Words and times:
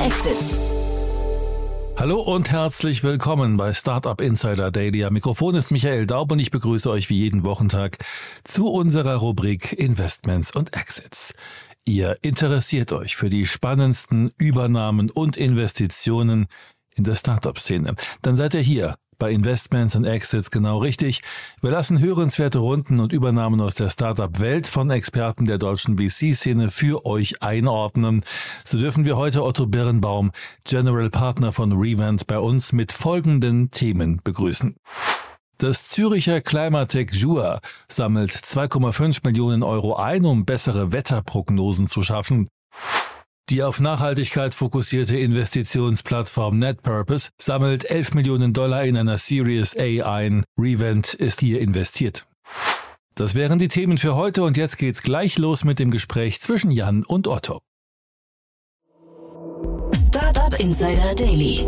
Exits. 0.00 0.58
Hallo 1.94 2.22
und 2.22 2.50
herzlich 2.50 3.04
willkommen 3.04 3.58
bei 3.58 3.74
Startup 3.74 4.18
Insider 4.18 4.70
Daily. 4.70 5.04
Am 5.04 5.12
Mikrofon 5.12 5.54
ist 5.54 5.70
Michael 5.70 6.06
Daub 6.06 6.32
und 6.32 6.38
ich 6.38 6.50
begrüße 6.50 6.90
euch 6.90 7.10
wie 7.10 7.18
jeden 7.18 7.44
Wochentag 7.44 7.98
zu 8.42 8.68
unserer 8.68 9.16
Rubrik 9.16 9.74
Investments 9.74 10.56
und 10.56 10.74
Exits. 10.74 11.34
Ihr 11.84 12.16
interessiert 12.22 12.92
euch 12.92 13.14
für 13.14 13.28
die 13.28 13.44
spannendsten 13.44 14.32
Übernahmen 14.38 15.10
und 15.10 15.36
Investitionen 15.36 16.46
in 16.94 17.04
der 17.04 17.14
Startup-Szene. 17.14 17.94
Dann 18.22 18.36
seid 18.36 18.54
ihr 18.54 18.62
hier 18.62 18.96
bei 19.20 19.30
Investments 19.30 19.94
und 19.94 20.04
Exits 20.04 20.50
genau 20.50 20.78
richtig. 20.78 21.20
Wir 21.60 21.70
lassen 21.70 22.00
hörenswerte 22.00 22.58
Runden 22.58 22.98
und 22.98 23.12
Übernahmen 23.12 23.60
aus 23.60 23.76
der 23.76 23.88
Startup-Welt 23.88 24.66
von 24.66 24.90
Experten 24.90 25.44
der 25.44 25.58
deutschen 25.58 25.96
VC-Szene 25.96 26.70
für 26.70 27.06
euch 27.06 27.40
einordnen. 27.40 28.24
So 28.64 28.78
dürfen 28.78 29.04
wir 29.04 29.16
heute 29.16 29.44
Otto 29.44 29.66
Birnbaum, 29.66 30.32
General 30.64 31.10
Partner 31.10 31.52
von 31.52 31.70
Revent, 31.72 32.26
bei 32.26 32.40
uns 32.40 32.72
mit 32.72 32.90
folgenden 32.90 33.70
Themen 33.70 34.20
begrüßen. 34.24 34.74
Das 35.58 35.84
Züricher 35.84 36.40
Climatech 36.40 37.10
Jura 37.12 37.60
sammelt 37.86 38.32
2,5 38.32 39.20
Millionen 39.24 39.62
Euro 39.62 39.94
ein, 39.94 40.24
um 40.24 40.46
bessere 40.46 40.90
Wetterprognosen 40.92 41.86
zu 41.86 42.00
schaffen. 42.00 42.48
Die 43.50 43.64
auf 43.64 43.80
Nachhaltigkeit 43.80 44.54
fokussierte 44.54 45.18
Investitionsplattform 45.18 46.56
NetPurpose 46.60 47.30
sammelt 47.36 47.84
11 47.84 48.14
Millionen 48.14 48.52
Dollar 48.52 48.84
in 48.84 48.96
einer 48.96 49.18
Series 49.18 49.76
A 49.76 50.14
ein. 50.14 50.44
Revent 50.56 51.14
ist 51.14 51.40
hier 51.40 51.60
investiert. 51.60 52.28
Das 53.16 53.34
wären 53.34 53.58
die 53.58 53.66
Themen 53.66 53.98
für 53.98 54.14
heute 54.14 54.44
und 54.44 54.56
jetzt 54.56 54.78
geht's 54.78 55.02
gleich 55.02 55.36
los 55.36 55.64
mit 55.64 55.80
dem 55.80 55.90
Gespräch 55.90 56.40
zwischen 56.40 56.70
Jan 56.70 57.02
und 57.02 57.26
Otto. 57.26 57.58
Startup 60.06 60.58
Insider 60.60 61.16
Daily. 61.16 61.66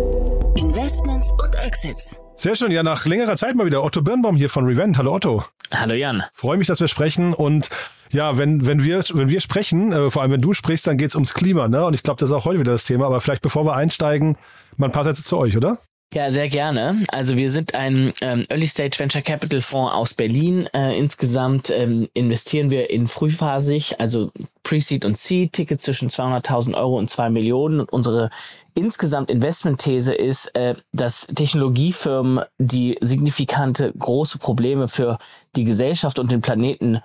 Investments 0.55 1.33
und 1.33 1.53
Exits. 1.57 2.22
Sehr 2.35 2.57
schön, 2.57 2.73
ja, 2.73 2.83
nach 2.83 3.07
längerer 3.07 3.37
Zeit 3.37 3.55
mal 3.55 3.67
wieder 3.67 3.85
Otto 3.85 4.03
Birnbaum 4.03 4.37
hier 4.37 4.49
von 4.49 4.65
Revent. 4.65 4.99
Hallo 4.99 5.15
Otto. 5.15 5.45
Hallo 5.71 5.95
Jan. 5.95 6.25
Freue 6.33 6.57
mich, 6.57 6.67
dass 6.67 6.81
wir 6.81 6.89
sprechen 6.89 7.35
und 7.35 7.69
ja, 8.11 8.37
wenn, 8.37 8.67
wenn, 8.67 8.83
wir, 8.83 9.05
wenn 9.15 9.29
wir 9.29 9.41
sprechen, 9.41 9.93
äh, 9.93 10.11
vor 10.11 10.23
allem 10.23 10.33
wenn 10.33 10.41
du 10.41 10.53
sprichst, 10.53 10.87
dann 10.87 10.99
geht's 10.99 11.15
ums 11.15 11.35
Klima, 11.35 11.69
ne? 11.69 11.85
Und 11.85 11.95
ich 11.95 12.03
glaube, 12.03 12.19
das 12.19 12.31
ist 12.31 12.35
auch 12.35 12.45
heute 12.45 12.59
wieder 12.59 12.73
das 12.73 12.85
Thema. 12.85 13.07
Aber 13.07 13.21
vielleicht 13.21 13.43
bevor 13.43 13.65
wir 13.65 13.75
einsteigen, 13.75 14.37
mal 14.77 14.87
ein 14.87 14.93
paar 14.93 15.05
Sätze 15.05 15.25
zu 15.25 15.39
euch, 15.39 15.57
oder? 15.57 15.79
Ja, 16.15 16.31
sehr 16.31 16.51
gerne. 16.51 17.03
Also 17.09 17.39
wir 17.39 17.51
sind 17.51 17.75
ein 17.75 18.13
ähm, 18.21 18.45
Early 18.51 18.69
Stage 18.69 18.99
Venture 18.99 19.23
Capital 19.23 19.63
Fonds 19.63 19.95
aus 19.95 20.13
Berlin. 20.13 20.69
Äh, 20.75 20.99
insgesamt 20.99 21.71
ähm, 21.71 22.07
investieren 22.13 22.71
wir 22.71 22.91
in 22.91 23.09
frühphasig, 23.09 23.99
also 23.99 24.31
Pre-Seed 24.63 25.07
und 25.07 25.17
Seed, 25.17 25.55
Tickets 25.55 25.85
zwischen 25.85 26.11
200.000 26.11 26.75
Euro 26.75 26.99
und 26.99 27.09
2 27.09 27.31
Millionen. 27.31 27.81
Und 27.81 27.91
unsere 27.91 28.29
insgesamt 28.75 29.31
Investmentthese 29.31 30.13
ist, 30.13 30.55
äh, 30.55 30.75
dass 30.93 31.27
Technologiefirmen, 31.29 32.45
die 32.59 32.99
signifikante 33.01 33.91
große 33.99 34.37
Probleme 34.37 34.89
für 34.89 35.17
die 35.57 35.65
Gesellschaft 35.65 36.19
und 36.19 36.31
den 36.31 36.43
Planeten 36.43 37.01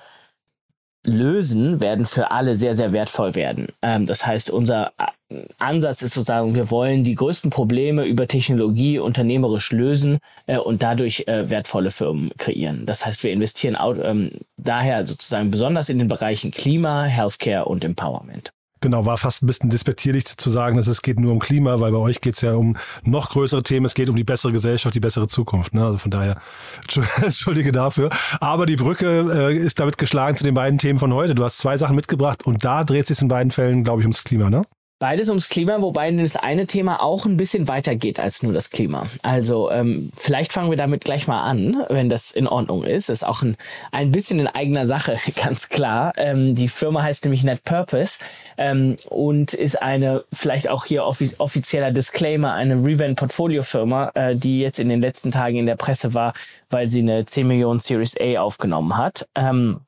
lösen, 1.08 1.81
werden 1.81 2.05
für 2.05 2.31
alle 2.31 2.55
sehr, 2.55 2.75
sehr 2.75 2.91
wertvoll 2.91 3.36
werden. 3.36 3.67
Ähm, 3.81 4.05
das 4.05 4.25
heißt, 4.25 4.52
unser 4.52 4.91
äh, 5.30 5.41
Ansatz 5.59 6.02
ist 6.02 6.14
sozusagen, 6.14 6.55
wir 6.55 6.69
wollen 6.69 7.03
die 7.03 7.16
größten 7.16 7.49
Probleme 7.49 8.05
über 8.05 8.27
Technologie 8.27 8.99
unternehmerisch 8.99 9.72
lösen 9.72 10.19
äh, 10.45 10.58
und 10.58 10.83
dadurch 10.83 11.23
äh, 11.27 11.49
wertvolle 11.49 11.91
Firmen 11.91 12.31
kreieren. 12.38 12.86
Das 12.86 13.05
heißt, 13.05 13.23
wir 13.23 13.31
investieren 13.31 13.75
auch, 13.75 13.95
ähm, 14.02 14.31
daher 14.58 15.05
sozusagen 15.05 15.49
besonders 15.52 15.89
in 15.89 15.99
den 15.99 16.08
Bereichen 16.08 16.52
Klima, 16.52 17.04
Healthcare 17.04 17.65
und 17.65 17.83
Empowerment. 17.83 18.52
Genau, 18.82 19.05
war 19.05 19.17
fast 19.17 19.43
ein 19.43 19.48
bisschen 19.48 19.70
despektierlich 19.70 20.26
zu 20.26 20.49
sagen, 20.49 20.77
dass 20.77 20.88
es 20.88 21.02
geht 21.02 21.20
nur 21.20 21.32
um 21.32 21.39
Klima, 21.39 21.80
weil 21.80 21.92
bei 21.92 21.98
euch 21.98 22.21
geht 22.21 22.36
es 22.36 22.42
ja 22.42 22.54
um 22.54 22.77
noch 23.04 23.30
größere 23.30 23.64
Themen. 23.64 23.86
Es 23.86 23.95
geht 23.95 24.10
um 24.10 24.15
die 24.15 24.23
bessere 24.23 24.52
Gesellschaft, 24.52 24.93
die 24.93 24.99
bessere 24.99 25.27
Zukunft. 25.27 25.73
Ne? 25.73 25.83
Also 25.83 25.98
von 25.98 26.11
daher, 26.11 26.39
entschuldige 27.21 27.71
dafür. 27.71 28.10
Aber 28.39 28.66
die 28.66 28.76
Brücke 28.76 29.27
äh, 29.32 29.58
ist 29.58 29.80
damit 29.80 29.98
geschlagen 29.98 30.37
zu 30.37 30.43
den 30.43 30.54
beiden 30.54 30.77
Themen 30.77 30.99
von 30.99 31.14
heute. 31.14 31.33
Du 31.33 31.43
hast 31.43 31.58
zwei 31.58 31.77
Sachen 31.77 31.95
mitgebracht 31.95 32.45
und 32.45 32.64
da 32.64 32.83
dreht 32.83 33.08
sich 33.08 33.21
in 33.21 33.27
beiden 33.27 33.52
Fällen, 33.52 33.83
glaube 33.83 34.02
ich, 34.02 34.05
ums 34.05 34.23
Klima, 34.23 34.49
ne? 34.49 34.61
Beides 34.99 35.30
ums 35.30 35.49
Klima, 35.49 35.80
wobei 35.81 36.09
das 36.09 36.35
eine 36.35 36.65
Thema 36.65 37.03
auch 37.03 37.27
ein 37.27 37.37
bisschen 37.37 37.67
weiter 37.67 37.95
geht 37.95 38.19
als 38.19 38.41
nur 38.41 38.52
das 38.52 38.71
Klima. 38.71 39.05
Also 39.21 39.69
ähm, 39.69 40.11
vielleicht 40.17 40.52
fangen 40.52 40.71
wir 40.71 40.77
damit 40.77 41.03
gleich 41.03 41.27
mal 41.27 41.43
an, 41.43 41.85
wenn 41.89 42.09
das 42.09 42.31
in 42.31 42.47
Ordnung 42.47 42.83
ist. 42.83 43.09
ist 43.09 43.23
auch 43.23 43.43
ein, 43.43 43.57
ein 43.91 44.11
bisschen 44.11 44.39
in 44.39 44.47
eigener 44.47 44.87
Sache, 44.87 45.19
ganz 45.36 45.69
klar. 45.69 46.13
Ähm, 46.17 46.55
die 46.55 46.67
Firma 46.67 47.03
heißt 47.03 47.25
nämlich 47.25 47.43
Net 47.43 47.63
Purpose 47.63 48.17
ähm, 48.57 48.95
und 49.07 49.53
ist 49.53 49.80
eine, 49.80 50.23
vielleicht 50.33 50.67
auch 50.67 50.86
hier 50.86 51.05
offi 51.05 51.30
offizieller 51.37 51.91
Disclaimer, 51.91 52.53
eine 52.53 52.83
Revent 52.83 53.19
Portfolio 53.19 53.61
Firma, 53.61 54.11
äh, 54.15 54.36
die 54.36 54.61
jetzt 54.61 54.80
in 54.80 54.89
den 54.89 55.02
letzten 55.02 55.30
Tagen 55.30 55.57
in 55.57 55.67
der 55.67 55.75
Presse 55.75 56.15
war, 56.15 56.33
weil 56.71 56.87
sie 56.87 57.02
eine 57.02 57.23
10 57.23 57.45
Millionen 57.45 57.81
Series 57.81 58.15
A 58.19 58.39
aufgenommen 58.39 58.97
hat. 58.97 59.27
Ähm, 59.36 59.81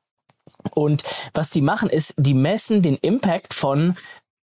und 0.72 1.02
was 1.34 1.50
die 1.50 1.62
machen, 1.62 1.88
ist, 1.88 2.14
die 2.16 2.34
messen 2.34 2.82
den 2.82 2.96
Impact 2.96 3.54
von 3.54 3.96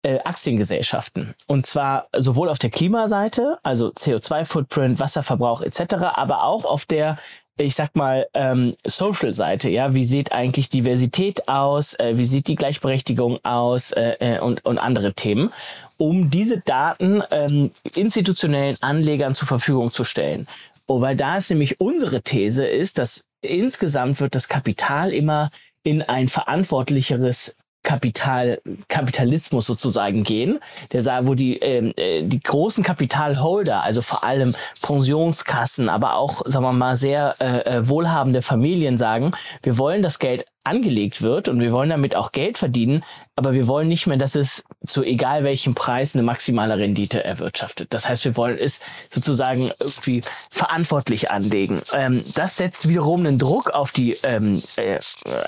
äh, 0.07 0.21
Aktiengesellschaften. 0.21 1.35
Und 1.49 1.67
zwar 1.67 2.07
sowohl 2.17 2.49
auf 2.49 2.61
der 2.61 2.71
Klimaseite, 2.71 3.59
also 3.65 3.89
CO2-Footprint, 3.89 5.01
Wasserverbrauch 5.01 5.63
etc., 5.63 5.95
aber 6.15 6.45
auch 6.45 6.65
auf 6.65 6.85
der 6.85 7.19
ich 7.59 7.75
sag 7.75 7.97
mal, 7.97 8.27
ähm, 8.35 8.77
Social-Seite, 8.85 9.71
ja, 9.71 9.95
wie 9.95 10.05
sieht 10.05 10.31
eigentlich 10.31 10.69
Diversität 10.69 11.49
aus, 11.49 11.95
äh, 11.95 12.19
wie 12.19 12.27
sieht 12.27 12.49
die 12.49 12.55
Gleichberechtigung 12.55 13.43
aus 13.47 13.93
äh, 13.93 14.17
äh, 14.21 14.41
und, 14.41 14.63
und 14.67 14.77
andere 14.77 15.15
Themen, 15.15 15.51
um 15.97 16.29
diese 16.29 16.59
Daten 16.59 17.23
ähm, 17.31 17.71
institutionellen 17.95 18.77
Anlegern 18.83 19.35
zur 19.35 19.49
Verfügung 19.49 19.91
zu 19.91 20.05
stellen. 20.05 20.47
Oh, 20.87 21.01
weil 21.01 21.17
da 21.17 21.39
ist 21.39 21.49
nämlich 21.49 21.81
unsere 21.81 22.21
These 22.21 22.67
ist, 22.67 22.99
dass 22.99 23.25
insgesamt 23.41 24.21
wird 24.21 24.35
das 24.35 24.49
Kapital 24.49 25.15
immer 25.15 25.51
in 25.83 26.03
ein 26.03 26.29
verantwortlicheres 26.29 27.57
Kapital, 27.87 28.61
Kapitalismus 28.89 29.65
sozusagen 29.65 30.25
gehen, 30.25 30.59
der 30.93 31.03
sagt, 31.03 31.29
wo 31.29 31.35
die, 31.35 31.57
ähm, 31.59 31.93
äh, 31.97 32.23
die 32.25 32.41
großen 32.41 32.83
Kapitalholder, 32.83 33.85
also 33.85 34.03
vor 34.03 34.25
allem 34.25 34.55
Pensionskassen, 34.83 35.89
aber 35.89 36.17
auch, 36.17 36.43
sagen 36.45 36.65
wir 36.65 36.73
mal, 36.73 36.97
sehr 36.97 37.37
äh, 37.39 37.77
äh 37.77 37.89
wohlhabende 37.89 38.43
Familien 38.43 38.99
sagen, 38.99 39.31
wir 39.63 39.79
wollen 39.79 40.03
das 40.03 40.19
Geld 40.19 40.47
angelegt 40.67 41.23
wird 41.23 41.49
und 41.49 41.61
wir 41.61 41.73
wollen 41.73 41.91
damit 41.91 42.15
auch 42.15 42.33
Geld 42.33 42.59
verdienen, 42.59 43.05
aber 43.37 43.53
wir 43.53 43.69
wollen 43.69 43.89
nicht 43.89 44.07
mehr, 44.07 44.17
dass 44.17 44.35
es 44.35 44.65
zu 44.87 45.03
egal 45.03 45.45
welchem 45.45 45.75
Preis 45.75 46.15
eine 46.15 46.23
maximale 46.23 46.79
Rendite 46.79 47.23
erwirtschaftet. 47.23 47.93
Das 47.93 48.09
heißt, 48.09 48.25
wir 48.25 48.37
wollen 48.37 48.59
es 48.59 48.81
sozusagen 49.11 49.71
irgendwie 49.79 50.23
verantwortlich 50.51 51.31
anlegen. 51.31 51.83
Ähm, 51.93 52.25
das 52.35 52.57
setzt 52.57 52.89
wiederum 52.89 53.21
einen 53.21 53.39
Druck 53.39 53.71
auf 53.71 53.93
die 53.93 54.17
ähm, 54.23 54.61
äh, 54.77 54.99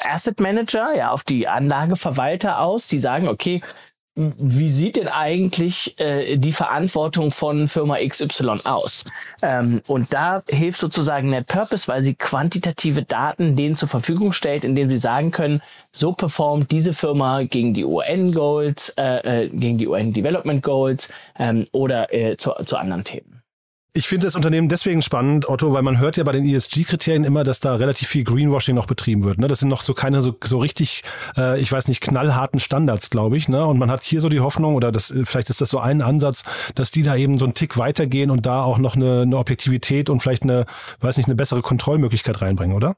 Asset 0.05 0.41
Manager, 0.41 0.89
ja, 0.97 1.11
auf 1.11 1.25
die 1.25 1.49
Anlageverwalter 1.49 2.61
aus, 2.61 2.89
die 2.89 2.99
sagen, 2.99 3.29
okay, 3.29 3.61
wie 4.19 4.69
sieht 4.69 4.97
denn 4.97 5.07
eigentlich 5.07 5.99
äh, 6.01 6.37
die 6.37 6.53
Verantwortung 6.53 7.31
von 7.31 7.69
Firma 7.69 7.99
XY 8.05 8.59
aus? 8.65 9.05
Ähm, 9.43 9.81
und 9.87 10.13
da 10.13 10.43
hilft 10.49 10.81
sozusagen 10.81 11.29
NetPurpose, 11.29 11.87
weil 11.87 12.03
sie 12.03 12.15
quantitative 12.15 13.05
Daten 13.05 13.55
denen 13.55 13.77
zur 13.77 13.89
Verfügung 13.89 14.33
stellt, 14.33 14.65
indem 14.65 14.91
sie 14.91 14.99
sagen 14.99 15.31
können, 15.31 15.63
so 15.93 16.13
performt 16.13 16.73
diese 16.73 16.95
Firma 16.95 17.43
gegen 17.43 17.75
die 17.75 17.85
UN-Goals, 17.85 18.93
äh, 18.99 19.45
äh, 19.45 19.49
gegen 19.51 19.79
die 19.79 19.87
UN-Development 19.87 20.63
Goals 20.65 21.13
ähm, 21.39 21.69
oder 21.71 22.13
äh, 22.13 22.37
zu, 22.37 22.53
zu 22.65 22.77
anderen 22.77 23.05
Themen. 23.05 23.38
Ich 23.95 24.07
finde 24.07 24.27
das 24.27 24.37
Unternehmen 24.37 24.69
deswegen 24.69 25.03
spannend, 25.03 25.49
Otto, 25.49 25.73
weil 25.73 25.83
man 25.83 25.99
hört 25.99 26.19
ja 26.19 26.25
bei 26.25 26.33
den 26.33 26.45
ESG-Kriterien 26.45 27.25
immer, 27.25 27.43
dass 27.43 27.59
da 27.59 27.75
relativ 27.75 28.09
viel 28.09 28.23
Greenwashing 28.23 28.75
noch 28.75 28.87
betrieben 28.87 29.25
wird. 29.25 29.39
Ne? 29.39 29.49
Das 29.49 29.61
sind 29.61 29.69
noch 29.69 29.81
so 29.81 29.95
keine 29.95 30.21
so, 30.21 30.37
so 30.45 30.59
richtig, 30.59 31.03
äh, 31.37 31.61
ich 31.61 31.73
weiß 31.73 31.89
nicht, 31.89 32.01
knallharten 32.01 32.61
Standards, 32.61 33.11
glaube 33.11 33.37
ich. 33.39 33.49
Ne? 33.49 33.65
Und 33.65 33.79
man 33.79 33.91
hat 33.91 34.03
hier 34.03 34.21
so 34.21 34.29
die 34.29 34.41
Hoffnung, 34.41 34.75
oder 34.75 34.93
das, 34.93 35.13
vielleicht 35.25 35.51
ist 35.51 35.61
das 35.61 35.71
so 35.71 35.79
ein 35.79 36.03
Ansatz, 36.03 36.45
dass 36.75 36.91
die 36.91 37.03
da 37.03 37.17
eben 37.17 37.39
so 37.39 37.47
einen 37.47 37.55
Tick 37.55 37.79
weitergehen 37.79 38.31
und 38.31 38.47
da 38.47 38.63
auch 38.63 38.79
noch 38.79 38.95
eine, 38.95 39.23
eine 39.23 39.39
Objektivität 39.39 40.11
und 40.11 40.21
vielleicht 40.21 40.43
eine, 40.43 40.67
weiß 41.01 41.17
nicht, 41.17 41.27
eine 41.27 41.37
bessere 41.37 41.63
Kontrollmöglichkeit 41.63 42.41
reinbringen, 42.43 42.77
oder? 42.77 42.95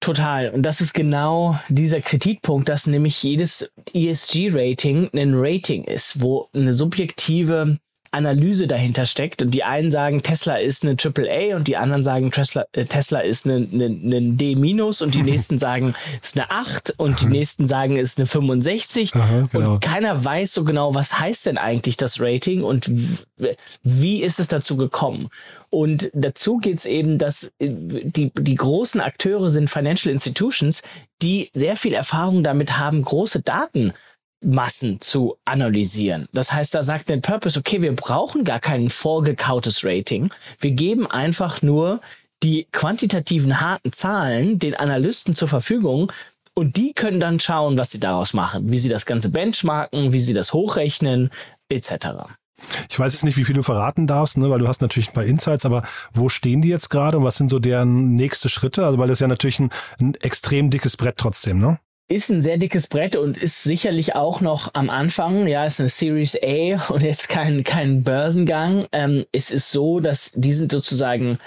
Total. 0.00 0.50
Und 0.50 0.62
das 0.62 0.80
ist 0.80 0.94
genau 0.94 1.58
dieser 1.68 2.00
Kritikpunkt, 2.00 2.68
dass 2.68 2.86
nämlich 2.86 3.22
jedes 3.22 3.70
ESG-Rating 3.92 5.10
ein 5.14 5.32
Rating 5.34 5.84
ist, 5.84 6.22
wo 6.22 6.48
eine 6.54 6.72
subjektive 6.72 7.78
Analyse 8.10 8.66
dahinter 8.66 9.06
steckt. 9.06 9.42
Und 9.42 9.52
die 9.52 9.64
einen 9.64 9.90
sagen, 9.90 10.22
Tesla 10.22 10.56
ist 10.56 10.84
eine 10.84 10.96
AAA 10.96 11.56
und 11.56 11.68
die 11.68 11.76
anderen 11.76 12.04
sagen, 12.04 12.30
Tesla, 12.30 12.64
äh, 12.72 12.84
Tesla 12.84 13.20
ist 13.20 13.46
eine, 13.46 13.66
eine, 13.72 13.86
eine 13.86 14.32
D- 14.32 14.54
und 15.00 15.14
die 15.14 15.22
nächsten 15.22 15.58
sagen, 15.58 15.94
es 16.20 16.28
ist 16.28 16.36
eine 16.36 16.50
8 16.50 16.94
und 16.96 17.20
die 17.20 17.26
nächsten 17.26 17.66
sagen, 17.66 17.96
es 17.96 18.10
ist 18.10 18.18
eine 18.18 18.26
65. 18.26 19.14
Aha, 19.14 19.48
genau. 19.52 19.74
Und 19.74 19.80
keiner 19.80 20.24
weiß 20.24 20.54
so 20.54 20.64
genau, 20.64 20.94
was 20.94 21.18
heißt 21.18 21.46
denn 21.46 21.58
eigentlich 21.58 21.96
das 21.96 22.20
Rating 22.20 22.62
und 22.62 22.90
wie 23.82 24.22
ist 24.22 24.40
es 24.40 24.48
dazu 24.48 24.76
gekommen. 24.76 25.28
Und 25.70 26.10
dazu 26.12 26.58
geht's 26.58 26.84
eben, 26.86 27.18
dass 27.18 27.44
äh, 27.58 27.68
die, 27.68 28.32
die 28.36 28.54
großen 28.54 29.00
Akteure 29.00 29.50
sind 29.50 29.70
Financial 29.70 30.12
Institutions, 30.12 30.82
die 31.22 31.50
sehr 31.52 31.76
viel 31.76 31.94
Erfahrung 31.94 32.42
damit 32.42 32.78
haben, 32.78 33.02
große 33.02 33.40
Daten 33.40 33.92
Massen 34.42 35.00
zu 35.00 35.36
analysieren. 35.44 36.26
Das 36.32 36.52
heißt, 36.52 36.74
da 36.74 36.82
sagt 36.82 37.10
der 37.10 37.18
Purpose, 37.18 37.58
okay, 37.58 37.82
wir 37.82 37.94
brauchen 37.94 38.44
gar 38.44 38.60
kein 38.60 38.90
vorgekautes 38.90 39.84
Rating. 39.84 40.30
Wir 40.58 40.72
geben 40.72 41.06
einfach 41.06 41.62
nur 41.62 42.00
die 42.42 42.66
quantitativen 42.72 43.60
harten 43.60 43.92
Zahlen 43.92 44.58
den 44.58 44.74
Analysten 44.74 45.34
zur 45.34 45.48
Verfügung 45.48 46.10
und 46.54 46.76
die 46.76 46.92
können 46.92 47.20
dann 47.20 47.38
schauen, 47.40 47.78
was 47.78 47.90
sie 47.90 48.00
daraus 48.00 48.32
machen, 48.32 48.70
wie 48.70 48.78
sie 48.78 48.88
das 48.88 49.06
Ganze 49.06 49.30
benchmarken, 49.30 50.12
wie 50.12 50.20
sie 50.20 50.32
das 50.32 50.52
hochrechnen, 50.52 51.30
etc. 51.68 52.08
Ich 52.90 52.98
weiß 52.98 53.12
jetzt 53.12 53.24
nicht, 53.24 53.36
wie 53.36 53.44
viel 53.44 53.54
du 53.54 53.62
verraten 53.62 54.06
darfst, 54.06 54.36
ne, 54.36 54.50
weil 54.50 54.58
du 54.58 54.68
hast 54.68 54.82
natürlich 54.82 55.08
ein 55.08 55.14
paar 55.14 55.24
Insights, 55.24 55.64
aber 55.64 55.82
wo 56.12 56.28
stehen 56.28 56.60
die 56.60 56.68
jetzt 56.68 56.90
gerade 56.90 57.18
und 57.18 57.24
was 57.24 57.36
sind 57.36 57.48
so 57.48 57.58
deren 57.58 58.14
nächste 58.14 58.48
Schritte? 58.48 58.84
Also 58.84 58.98
weil 58.98 59.08
das 59.08 59.16
ist 59.16 59.20
ja 59.20 59.28
natürlich 59.28 59.60
ein, 59.60 59.70
ein 59.98 60.14
extrem 60.16 60.70
dickes 60.70 60.96
Brett 60.96 61.16
trotzdem, 61.16 61.58
ne? 61.58 61.78
Ist 62.10 62.28
ein 62.28 62.42
sehr 62.42 62.58
dickes 62.58 62.88
Brett 62.88 63.14
und 63.14 63.38
ist 63.38 63.62
sicherlich 63.62 64.16
auch 64.16 64.40
noch 64.40 64.74
am 64.74 64.90
Anfang. 64.90 65.46
Ja, 65.46 65.64
ist 65.64 65.78
eine 65.78 65.88
Series 65.88 66.36
A 66.42 66.92
und 66.92 67.02
jetzt 67.02 67.28
kein, 67.28 67.62
kein 67.62 68.02
Börsengang. 68.02 68.84
Ähm, 68.90 69.24
es 69.30 69.52
ist 69.52 69.70
so, 69.70 70.00
dass 70.00 70.32
die 70.34 70.50
sind 70.50 70.72
sozusagen 70.72 71.38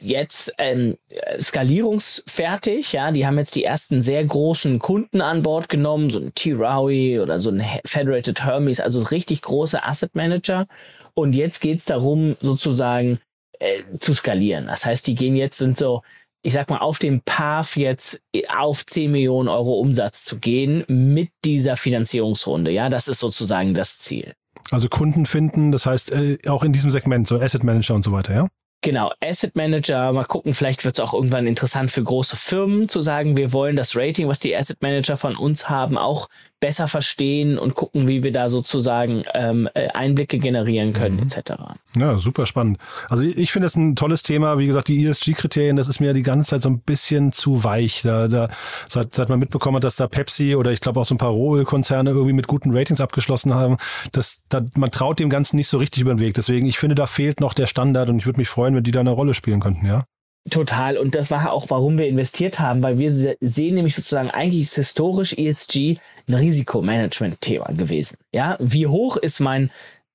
jetzt 0.00 0.52
ähm, 0.58 0.98
skalierungsfertig. 1.40 2.92
Ja, 2.92 3.12
die 3.12 3.24
haben 3.24 3.38
jetzt 3.38 3.54
die 3.54 3.62
ersten 3.62 4.02
sehr 4.02 4.24
großen 4.24 4.80
Kunden 4.80 5.20
an 5.20 5.44
Bord 5.44 5.68
genommen, 5.68 6.10
so 6.10 6.18
ein 6.18 6.34
T-Rowie 6.34 7.20
oder 7.20 7.38
so 7.38 7.50
ein 7.50 7.62
Federated 7.84 8.44
Hermes, 8.44 8.80
also 8.80 9.02
richtig 9.02 9.42
große 9.42 9.84
Asset 9.84 10.16
Manager. 10.16 10.66
Und 11.14 11.34
jetzt 11.34 11.60
geht's 11.60 11.84
darum, 11.84 12.36
sozusagen 12.40 13.20
äh, 13.60 13.82
zu 14.00 14.12
skalieren. 14.14 14.66
Das 14.66 14.84
heißt, 14.84 15.06
die 15.06 15.14
gehen 15.14 15.36
jetzt, 15.36 15.58
sind 15.58 15.78
so 15.78 16.02
ich 16.42 16.52
sag 16.52 16.70
mal, 16.70 16.78
auf 16.78 16.98
dem 16.98 17.20
Path 17.22 17.76
jetzt 17.76 18.20
auf 18.48 18.86
10 18.86 19.10
Millionen 19.12 19.48
Euro 19.48 19.78
Umsatz 19.78 20.24
zu 20.24 20.38
gehen 20.38 20.84
mit 20.88 21.30
dieser 21.44 21.76
Finanzierungsrunde. 21.76 22.70
Ja, 22.70 22.88
das 22.88 23.08
ist 23.08 23.18
sozusagen 23.18 23.74
das 23.74 23.98
Ziel. 23.98 24.32
Also 24.70 24.88
Kunden 24.88 25.26
finden, 25.26 25.72
das 25.72 25.86
heißt 25.86 26.12
äh, 26.12 26.38
auch 26.46 26.62
in 26.62 26.72
diesem 26.72 26.90
Segment, 26.90 27.26
so 27.26 27.40
Asset 27.40 27.64
Manager 27.64 27.94
und 27.94 28.02
so 28.02 28.12
weiter, 28.12 28.34
ja? 28.34 28.48
Genau, 28.82 29.12
Asset 29.20 29.56
Manager, 29.56 30.10
mal 30.12 30.24
gucken, 30.24 30.54
vielleicht 30.54 30.86
wird 30.86 30.98
es 30.98 31.00
auch 31.00 31.12
irgendwann 31.12 31.46
interessant 31.46 31.90
für 31.90 32.02
große 32.02 32.36
Firmen 32.36 32.88
zu 32.88 33.02
sagen, 33.02 33.36
wir 33.36 33.52
wollen 33.52 33.76
das 33.76 33.94
Rating, 33.94 34.26
was 34.26 34.40
die 34.40 34.56
Asset 34.56 34.80
Manager 34.80 35.18
von 35.18 35.36
uns 35.36 35.68
haben, 35.68 35.98
auch 35.98 36.28
besser 36.60 36.88
verstehen 36.88 37.58
und 37.58 37.74
gucken, 37.74 38.06
wie 38.06 38.22
wir 38.22 38.32
da 38.32 38.48
sozusagen 38.48 39.24
ähm, 39.34 39.68
äh, 39.74 39.88
Einblicke 39.88 40.38
generieren 40.38 40.92
können, 40.92 41.16
mhm. 41.16 41.22
etc. 41.22 41.52
Ja, 41.98 42.18
super 42.18 42.44
spannend. 42.44 42.78
Also 43.08 43.24
ich 43.24 43.50
finde 43.50 43.66
das 43.66 43.76
ein 43.76 43.96
tolles 43.96 44.22
Thema. 44.22 44.58
Wie 44.58 44.66
gesagt, 44.66 44.88
die 44.88 45.04
ESG-Kriterien, 45.04 45.76
das 45.76 45.88
ist 45.88 46.00
mir 46.00 46.12
die 46.12 46.22
ganze 46.22 46.50
Zeit 46.50 46.62
so 46.62 46.68
ein 46.68 46.80
bisschen 46.80 47.32
zu 47.32 47.64
weich. 47.64 48.02
Da, 48.02 48.28
da 48.28 48.48
seit, 48.86 49.14
seit 49.14 49.30
man 49.30 49.38
mitbekommen 49.38 49.76
hat, 49.76 49.84
dass 49.84 49.96
da 49.96 50.06
Pepsi 50.06 50.54
oder 50.54 50.70
ich 50.70 50.80
glaube 50.80 51.00
auch 51.00 51.06
so 51.06 51.14
ein 51.14 51.18
paar 51.18 51.30
Rohölkonzerne 51.30 52.10
irgendwie 52.10 52.34
mit 52.34 52.46
guten 52.46 52.76
Ratings 52.76 53.00
abgeschlossen 53.00 53.54
haben, 53.54 53.78
dass 54.12 54.42
da, 54.50 54.60
man 54.76 54.90
traut 54.90 55.18
dem 55.18 55.30
Ganzen 55.30 55.56
nicht 55.56 55.68
so 55.68 55.78
richtig 55.78 56.02
über 56.02 56.14
den 56.14 56.20
Weg. 56.20 56.34
Deswegen, 56.34 56.66
ich 56.66 56.78
finde, 56.78 56.94
da 56.94 57.06
fehlt 57.06 57.40
noch 57.40 57.54
der 57.54 57.66
Standard 57.66 58.10
und 58.10 58.18
ich 58.18 58.26
würde 58.26 58.38
mich 58.38 58.48
freuen, 58.48 58.74
wenn 58.76 58.84
die 58.84 58.90
da 58.90 59.00
eine 59.00 59.10
Rolle 59.10 59.34
spielen 59.34 59.60
könnten, 59.60 59.86
ja. 59.86 60.04
Total. 60.48 60.96
Und 60.96 61.14
das 61.14 61.30
war 61.30 61.52
auch, 61.52 61.68
warum 61.68 61.98
wir 61.98 62.06
investiert 62.06 62.60
haben, 62.60 62.82
weil 62.82 62.98
wir 62.98 63.36
sehen 63.40 63.74
nämlich 63.74 63.94
sozusagen, 63.94 64.30
eigentlich 64.30 64.62
ist 64.62 64.74
historisch 64.76 65.34
ESG 65.34 65.98
ein 66.28 66.34
Risikomanagement-Thema 66.34 67.72
gewesen. 67.74 68.16
Ja, 68.32 68.56
wie 68.58 68.86
hoch 68.86 69.16
ist 69.18 69.40
mein 69.40 69.70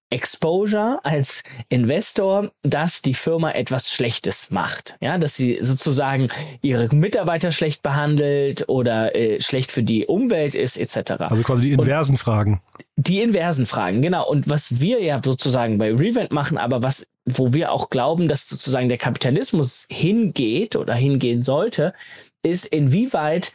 Exposure 0.10 1.00
als 1.04 1.44
Investor, 1.70 2.52
dass 2.64 3.02
die 3.02 3.14
Firma 3.14 3.52
etwas 3.52 3.92
Schlechtes 3.92 4.50
macht. 4.52 4.98
Ja, 5.02 5.18
dass 5.18 5.36
sie 5.36 5.58
sozusagen 5.62 6.30
ihre 6.62 6.94
Mitarbeiter 6.96 7.52
schlecht 7.52 7.84
behandelt 7.84 8.70
oder 8.70 9.16
äh, 9.16 9.42
schlecht 9.42 9.72
für 9.72 9.84
die 9.84 10.06
Umwelt 10.06 10.56
ist, 10.56 10.78
etc. 10.78 11.12
Also 11.20 11.44
quasi 11.44 11.68
die 11.68 11.74
inversen 11.74 12.14
Und 12.16 12.20
Fragen. 12.20 12.62
Die 12.96 13.22
inversen 13.22 13.66
Fragen, 13.66 14.02
genau. 14.02 14.28
Und 14.30 14.48
was 14.48 14.80
wir 14.80 15.04
ja 15.04 15.20
sozusagen 15.24 15.78
bei 15.78 15.92
Revent 15.92 16.32
machen, 16.32 16.58
aber 16.58 16.82
was, 16.82 17.06
wo 17.26 17.54
wir 17.54 17.72
auch 17.72 17.90
glauben, 17.90 18.28
dass 18.28 18.48
sozusagen 18.48 18.90
der 18.90 18.98
Kapitalismus 18.98 19.88
hingeht 19.90 20.76
oder 20.76 20.94
hingehen 20.94 21.44
sollte, 21.44 21.94
ist, 22.44 22.66
inwieweit 22.66 23.52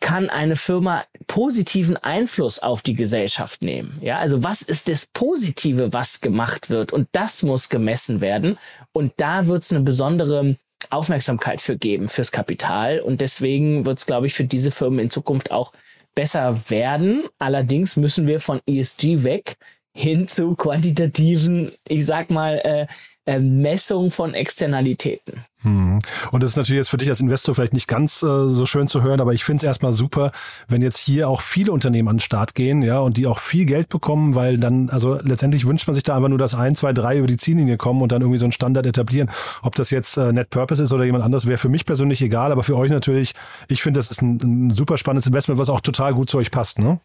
kann 0.00 0.30
eine 0.30 0.56
Firma 0.56 1.04
positiven 1.26 1.98
Einfluss 1.98 2.58
auf 2.58 2.80
die 2.80 2.94
Gesellschaft 2.94 3.62
nehmen? 3.62 3.98
Ja, 4.00 4.18
also 4.18 4.42
was 4.42 4.62
ist 4.62 4.88
das 4.88 5.06
Positive, 5.06 5.92
was 5.92 6.22
gemacht 6.22 6.70
wird? 6.70 6.92
Und 6.92 7.08
das 7.12 7.42
muss 7.42 7.68
gemessen 7.68 8.22
werden. 8.22 8.58
Und 8.92 9.12
da 9.18 9.46
wird 9.46 9.62
es 9.62 9.70
eine 9.70 9.82
besondere 9.82 10.56
Aufmerksamkeit 10.88 11.60
für 11.60 11.76
geben, 11.76 12.08
fürs 12.08 12.32
Kapital. 12.32 13.00
Und 13.00 13.20
deswegen 13.20 13.84
wird 13.84 13.98
es, 13.98 14.06
glaube 14.06 14.26
ich, 14.26 14.34
für 14.34 14.44
diese 14.44 14.70
Firmen 14.70 15.00
in 15.00 15.10
Zukunft 15.10 15.50
auch 15.50 15.72
besser 16.14 16.60
werden. 16.68 17.24
Allerdings 17.38 17.96
müssen 17.96 18.26
wir 18.26 18.40
von 18.40 18.60
ESG 18.66 19.22
weg 19.22 19.56
hin 19.92 20.28
zu 20.28 20.54
quantitativen, 20.54 21.72
ich 21.86 22.06
sag 22.06 22.30
mal, 22.30 22.58
äh, 22.58 22.86
Messung 23.38 24.10
von 24.10 24.34
Externalitäten. 24.34 25.44
Hm. 25.62 25.98
Und 26.32 26.42
das 26.42 26.50
ist 26.50 26.56
natürlich 26.56 26.78
jetzt 26.78 26.88
für 26.88 26.96
dich 26.96 27.10
als 27.10 27.20
Investor 27.20 27.54
vielleicht 27.54 27.74
nicht 27.74 27.86
ganz 27.86 28.22
äh, 28.22 28.48
so 28.48 28.64
schön 28.64 28.88
zu 28.88 29.02
hören, 29.02 29.20
aber 29.20 29.34
ich 29.34 29.44
finde 29.44 29.58
es 29.58 29.62
erstmal 29.64 29.92
super, 29.92 30.32
wenn 30.68 30.80
jetzt 30.80 30.96
hier 30.96 31.28
auch 31.28 31.42
viele 31.42 31.72
Unternehmen 31.72 32.08
an 32.08 32.16
den 32.16 32.20
Start 32.20 32.54
gehen, 32.54 32.80
ja, 32.80 33.00
und 33.00 33.18
die 33.18 33.26
auch 33.26 33.38
viel 33.38 33.66
Geld 33.66 33.90
bekommen, 33.90 34.34
weil 34.34 34.56
dann, 34.56 34.88
also 34.88 35.18
letztendlich 35.22 35.66
wünscht 35.66 35.86
man 35.86 35.94
sich 35.94 36.02
da 36.02 36.16
einfach 36.16 36.30
nur, 36.30 36.38
dass 36.38 36.54
ein, 36.54 36.76
zwei, 36.76 36.94
drei 36.94 37.18
über 37.18 37.26
die 37.26 37.36
Ziellinie 37.36 37.76
kommen 37.76 38.00
und 38.00 38.10
dann 38.10 38.22
irgendwie 38.22 38.38
so 38.38 38.46
einen 38.46 38.52
Standard 38.52 38.86
etablieren. 38.86 39.30
Ob 39.62 39.74
das 39.74 39.90
jetzt 39.90 40.16
äh, 40.16 40.32
Net 40.32 40.48
Purpose 40.48 40.82
ist 40.82 40.92
oder 40.94 41.04
jemand 41.04 41.24
anderes, 41.24 41.46
wäre 41.46 41.58
für 41.58 41.68
mich 41.68 41.84
persönlich 41.84 42.22
egal, 42.22 42.52
aber 42.52 42.62
für 42.62 42.76
euch 42.76 42.90
natürlich, 42.90 43.34
ich 43.68 43.82
finde, 43.82 43.98
das 43.98 44.10
ist 44.10 44.22
ein, 44.22 44.40
ein 44.42 44.70
super 44.70 44.96
spannendes 44.96 45.26
Investment, 45.26 45.60
was 45.60 45.68
auch 45.68 45.82
total 45.82 46.14
gut 46.14 46.30
zu 46.30 46.38
euch 46.38 46.50
passt, 46.50 46.78
ne? 46.78 47.00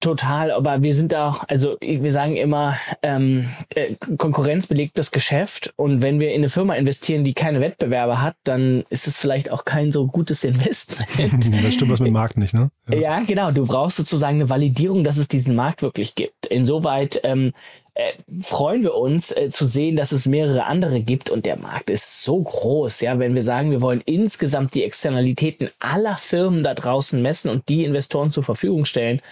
Total, 0.00 0.50
aber 0.50 0.82
wir 0.82 0.94
sind 0.94 1.14
auch, 1.14 1.44
also 1.48 1.78
wir 1.80 2.12
sagen 2.12 2.36
immer, 2.36 2.76
ähm, 3.02 3.48
äh, 3.74 3.94
Konkurrenz 4.18 4.66
belegt 4.66 4.98
das 4.98 5.10
Geschäft 5.10 5.72
und 5.76 6.02
wenn 6.02 6.20
wir 6.20 6.32
in 6.32 6.40
eine 6.40 6.50
Firma 6.50 6.74
investieren, 6.74 7.24
die 7.24 7.32
keine 7.32 7.60
Wettbewerber 7.60 8.20
hat, 8.20 8.36
dann 8.44 8.84
ist 8.90 9.06
es 9.06 9.16
vielleicht 9.16 9.50
auch 9.50 9.64
kein 9.64 9.92
so 9.92 10.06
gutes 10.06 10.44
Investment. 10.44 11.08
das 11.64 11.74
stimmt 11.74 11.90
was 11.90 12.00
mit 12.00 12.08
dem 12.08 12.12
Markt 12.12 12.36
nicht, 12.36 12.52
ne? 12.52 12.70
Ja. 12.90 12.96
ja. 12.96 13.20
genau. 13.20 13.50
Du 13.52 13.66
brauchst 13.66 13.96
sozusagen 13.96 14.36
eine 14.36 14.50
Validierung, 14.50 15.02
dass 15.02 15.16
es 15.16 15.28
diesen 15.28 15.54
Markt 15.54 15.80
wirklich 15.80 16.14
gibt. 16.14 16.44
Insoweit 16.44 17.20
ähm, 17.24 17.54
äh, 17.94 18.12
freuen 18.42 18.82
wir 18.82 18.94
uns 18.94 19.34
äh, 19.34 19.48
zu 19.48 19.64
sehen, 19.64 19.96
dass 19.96 20.12
es 20.12 20.26
mehrere 20.26 20.66
andere 20.66 21.00
gibt 21.00 21.30
und 21.30 21.46
der 21.46 21.56
Markt 21.56 21.88
ist 21.88 22.22
so 22.22 22.42
groß. 22.42 23.00
Ja, 23.00 23.18
wenn 23.18 23.34
wir 23.34 23.42
sagen, 23.42 23.70
wir 23.70 23.80
wollen 23.80 24.02
insgesamt 24.04 24.74
die 24.74 24.84
Externalitäten 24.84 25.70
aller 25.78 26.18
Firmen 26.18 26.62
da 26.62 26.74
draußen 26.74 27.22
messen 27.22 27.50
und 27.50 27.70
die 27.70 27.84
Investoren 27.84 28.30
zur 28.30 28.42
Verfügung 28.42 28.84
stellen, 28.84 29.22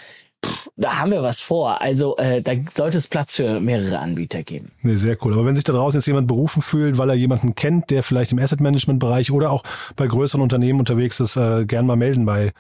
da 0.76 0.98
haben 0.98 1.12
wir 1.12 1.22
was 1.22 1.40
vor. 1.40 1.80
Also 1.80 2.16
äh, 2.16 2.42
da 2.42 2.52
sollte 2.74 2.98
es 2.98 3.08
Platz 3.08 3.36
für 3.36 3.60
mehrere 3.60 3.98
Anbieter 3.98 4.42
geben. 4.42 4.72
Nee, 4.82 4.94
sehr 4.96 5.16
cool. 5.24 5.32
Aber 5.34 5.46
wenn 5.46 5.54
sich 5.54 5.64
da 5.64 5.72
draußen 5.72 5.98
jetzt 5.98 6.06
jemand 6.06 6.26
berufen 6.26 6.62
fühlt, 6.62 6.98
weil 6.98 7.10
er 7.10 7.14
jemanden 7.14 7.54
kennt, 7.54 7.90
der 7.90 8.02
vielleicht 8.02 8.32
im 8.32 8.38
Asset 8.38 8.60
Management 8.60 9.00
Bereich 9.00 9.30
oder 9.30 9.50
auch 9.50 9.62
bei 9.96 10.06
größeren 10.06 10.42
Unternehmen 10.42 10.80
unterwegs 10.80 11.20
ist, 11.20 11.36
äh, 11.36 11.64
gern 11.64 11.86
mal 11.86 11.96
melden 11.96 12.26
bei, 12.26 12.52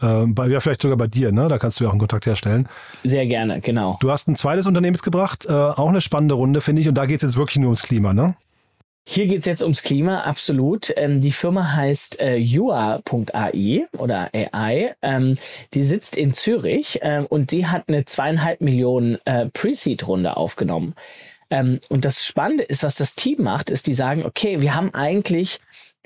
äh, 0.00 0.26
bei, 0.26 0.48
ja 0.48 0.60
vielleicht 0.60 0.82
sogar 0.82 0.96
bei 0.96 1.06
dir, 1.06 1.32
ne? 1.32 1.48
Da 1.48 1.58
kannst 1.58 1.80
du 1.80 1.84
ja 1.84 1.88
auch 1.88 1.92
einen 1.92 2.00
Kontakt 2.00 2.26
herstellen. 2.26 2.68
Sehr 3.04 3.26
gerne, 3.26 3.60
genau. 3.60 3.98
Du 4.00 4.10
hast 4.10 4.28
ein 4.28 4.36
zweites 4.36 4.66
Unternehmen 4.66 4.92
mitgebracht, 4.92 5.46
äh, 5.48 5.52
auch 5.52 5.88
eine 5.88 6.00
spannende 6.00 6.34
Runde, 6.34 6.60
finde 6.60 6.82
ich. 6.82 6.88
Und 6.88 6.94
da 6.94 7.06
geht 7.06 7.16
es 7.16 7.22
jetzt 7.22 7.36
wirklich 7.36 7.56
nur 7.56 7.68
ums 7.68 7.82
Klima, 7.82 8.12
ne? 8.12 8.34
Hier 9.04 9.26
geht's 9.26 9.46
jetzt 9.46 9.62
ums 9.62 9.82
Klima, 9.82 10.20
absolut. 10.20 10.92
Ähm, 10.96 11.20
die 11.20 11.32
Firma 11.32 11.74
heißt 11.74 12.20
äh, 12.20 12.36
Jua.ai 12.36 13.86
oder 13.98 14.30
AI. 14.32 14.94
Ähm, 15.02 15.36
die 15.74 15.82
sitzt 15.82 16.16
in 16.16 16.34
Zürich 16.34 17.00
ähm, 17.02 17.26
und 17.26 17.50
die 17.50 17.66
hat 17.66 17.88
eine 17.88 18.04
zweieinhalb 18.04 18.60
Millionen 18.60 19.18
äh, 19.24 19.46
Pre-Seed-Runde 19.46 20.36
aufgenommen. 20.36 20.94
Ähm, 21.50 21.80
und 21.88 22.04
das 22.04 22.24
Spannende 22.24 22.62
ist, 22.62 22.84
was 22.84 22.94
das 22.94 23.16
Team 23.16 23.42
macht, 23.42 23.70
ist, 23.70 23.88
die 23.88 23.94
sagen, 23.94 24.24
okay, 24.24 24.60
wir 24.60 24.76
haben 24.76 24.94
eigentlich 24.94 25.58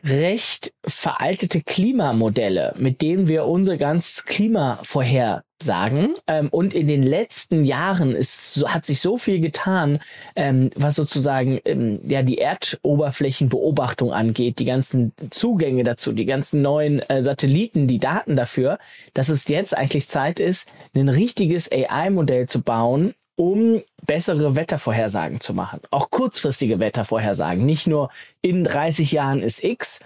recht 0.07 0.73
veraltete 0.87 1.63
Klimamodelle, 1.63 2.75
mit 2.79 3.03
denen 3.03 3.29
wir 3.29 3.45
unser 3.47 3.77
ganzes 3.77 4.25
Klima 4.25 4.79
vorhersagen. 4.83 6.15
Ähm, 6.29 6.49
und 6.51 6.75
in 6.75 6.87
den 6.87 7.03
letzten 7.03 7.65
Jahren 7.65 8.15
ist, 8.15 8.55
so, 8.55 8.69
hat 8.69 8.87
sich 8.87 9.01
so 9.01 9.19
viel 9.19 9.41
getan, 9.41 9.99
ähm, 10.37 10.71
was 10.77 10.95
sozusagen 10.95 11.61
ähm, 11.65 11.99
ja 12.05 12.23
die 12.23 12.39
Erdoberflächenbeobachtung 12.39 14.13
angeht, 14.13 14.61
die 14.61 14.65
ganzen 14.65 15.13
Zugänge 15.31 15.83
dazu, 15.83 16.13
die 16.13 16.27
ganzen 16.27 16.63
neuen 16.63 17.01
äh, 17.11 17.23
Satelliten, 17.23 17.89
die 17.89 17.99
Daten 17.99 18.37
dafür, 18.37 18.79
dass 19.13 19.29
es 19.29 19.49
jetzt 19.49 19.77
eigentlich 19.77 20.07
Zeit 20.07 20.39
ist, 20.39 20.71
ein 20.95 21.09
richtiges 21.09 21.71
AI-Modell 21.71 22.47
zu 22.47 22.63
bauen, 22.63 23.15
um 23.37 23.83
bessere 24.05 24.57
Wettervorhersagen 24.57 25.41
zu 25.41 25.55
machen. 25.55 25.81
Auch 25.91 26.11
kurzfristige 26.11 26.79
Wettervorhersagen. 26.79 27.65
Nicht 27.65 27.87
nur 27.87 28.11
in 28.41 28.65
30 28.65 29.13
Jahren 29.13 29.43
ist 29.43 29.63
X, 29.63 30.01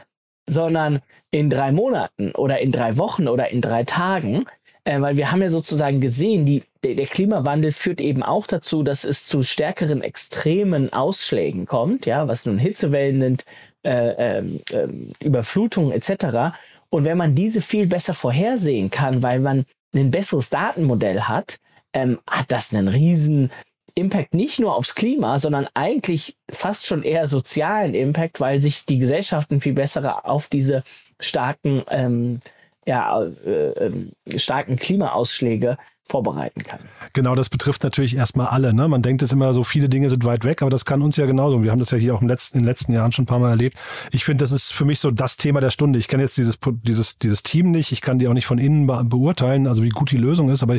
sondern 0.48 1.00
in 1.30 1.48
drei 1.48 1.70
Monaten 1.72 2.32
oder 2.32 2.60
in 2.60 2.72
drei 2.72 2.96
Wochen 2.96 3.28
oder 3.28 3.50
in 3.50 3.60
drei 3.60 3.84
Tagen. 3.84 4.46
Äh, 4.84 5.00
weil 5.00 5.16
wir 5.16 5.30
haben 5.30 5.42
ja 5.42 5.50
sozusagen 5.50 6.00
gesehen, 6.00 6.44
die, 6.44 6.64
der, 6.82 6.94
der 6.94 7.06
Klimawandel 7.06 7.72
führt 7.72 8.00
eben 8.00 8.22
auch 8.22 8.46
dazu, 8.46 8.82
dass 8.82 9.04
es 9.04 9.26
zu 9.26 9.42
stärkeren 9.42 10.02
extremen 10.02 10.92
Ausschlägen 10.92 11.66
kommt, 11.66 12.06
ja, 12.06 12.26
was 12.26 12.46
nun 12.46 12.58
Hitzewellen 12.58 13.18
nennt, 13.18 13.44
äh, 13.84 14.40
äh, 14.40 14.44
Überflutungen 15.22 15.92
etc. 15.92 16.56
Und 16.88 17.04
wenn 17.04 17.16
man 17.16 17.34
diese 17.34 17.62
viel 17.62 17.86
besser 17.86 18.14
vorhersehen 18.14 18.90
kann, 18.90 19.22
weil 19.22 19.38
man 19.40 19.64
ein 19.94 20.10
besseres 20.10 20.50
Datenmodell 20.50 21.22
hat, 21.22 21.58
ähm, 21.92 22.20
hat 22.26 22.52
das 22.52 22.74
einen 22.74 22.88
riesen 22.88 23.50
Impact 23.94 24.34
nicht 24.34 24.60
nur 24.60 24.74
aufs 24.74 24.94
Klima, 24.94 25.38
sondern 25.38 25.66
eigentlich 25.74 26.36
fast 26.50 26.86
schon 26.86 27.02
eher 27.02 27.26
sozialen 27.26 27.94
Impact, 27.94 28.40
weil 28.40 28.60
sich 28.60 28.86
die 28.86 28.98
Gesellschaften 28.98 29.60
viel 29.60 29.74
besser 29.74 30.26
auf 30.26 30.48
diese 30.48 30.82
starken, 31.18 31.82
ähm, 31.88 32.40
ja, 32.86 33.22
äh, 33.22 33.88
äh, 33.88 34.38
starken 34.38 34.76
Klimaausschläge 34.76 35.76
vorbereiten 36.10 36.62
kann. 36.64 36.80
Genau, 37.12 37.34
das 37.34 37.48
betrifft 37.48 37.84
natürlich 37.84 38.16
erstmal 38.16 38.48
alle. 38.48 38.74
Ne? 38.74 38.88
Man 38.88 39.00
denkt 39.00 39.22
es 39.22 39.32
immer 39.32 39.54
so, 39.54 39.62
viele 39.62 39.88
Dinge 39.88 40.10
sind 40.10 40.24
weit 40.24 40.44
weg, 40.44 40.60
aber 40.60 40.70
das 40.70 40.84
kann 40.84 41.02
uns 41.02 41.16
ja 41.16 41.26
genauso. 41.26 41.62
Wir 41.62 41.70
haben 41.70 41.78
das 41.78 41.92
ja 41.92 41.98
hier 41.98 42.14
auch 42.14 42.20
im 42.20 42.28
letzten, 42.28 42.58
in 42.58 42.62
den 42.64 42.68
letzten 42.68 42.92
Jahren 42.92 43.12
schon 43.12 43.24
ein 43.24 43.26
paar 43.26 43.38
Mal 43.38 43.50
erlebt. 43.50 43.78
Ich 44.10 44.24
finde, 44.24 44.42
das 44.42 44.50
ist 44.50 44.72
für 44.72 44.84
mich 44.84 44.98
so 44.98 45.10
das 45.10 45.36
Thema 45.36 45.60
der 45.60 45.70
Stunde. 45.70 45.98
Ich 45.98 46.08
kenne 46.08 46.24
jetzt 46.24 46.36
dieses, 46.36 46.58
dieses, 46.82 47.18
dieses 47.18 47.42
Team 47.42 47.70
nicht, 47.70 47.92
ich 47.92 48.00
kann 48.00 48.18
die 48.18 48.26
auch 48.26 48.34
nicht 48.34 48.46
von 48.46 48.58
innen 48.58 48.86
beurteilen, 49.08 49.66
also 49.66 49.84
wie 49.84 49.90
gut 49.90 50.10
die 50.10 50.16
Lösung 50.16 50.50
ist, 50.50 50.62
aber 50.62 50.76